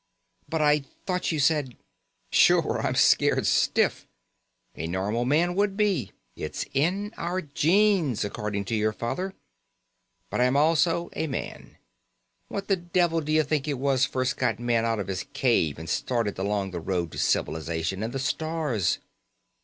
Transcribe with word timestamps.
"But 0.49 0.63
I 0.63 0.83
thought 1.05 1.31
you 1.31 1.39
said" 1.39 1.77
"Sure, 2.31 2.81
I'm 2.81 2.95
scared 2.95 3.45
stiff. 3.45 4.07
A 4.73 4.87
normal 4.87 5.25
man 5.25 5.53
would 5.53 5.77
be. 5.77 6.11
It's 6.35 6.65
in 6.73 7.13
our 7.17 7.39
genes, 7.43 8.25
according 8.25 8.65
to 8.65 8.75
your 8.75 8.93
father. 8.93 9.35
But 10.31 10.41
I'm 10.41 10.57
also 10.57 11.11
a 11.13 11.27
man. 11.27 11.77
What 12.47 12.67
the 12.67 12.77
devil 12.77 13.21
d'you 13.21 13.43
think 13.43 13.67
it 13.67 13.77
was 13.77 14.07
first 14.07 14.37
got 14.37 14.57
man 14.59 14.85
out 14.85 14.97
of 14.99 15.05
his 15.07 15.25
cave 15.33 15.77
and 15.77 15.87
started 15.87 16.39
along 16.39 16.71
the 16.71 16.79
road 16.81 17.11
to 17.11 17.19
civilization 17.19 18.01
and 18.01 18.11
the 18.11 18.17
stars? 18.17 18.97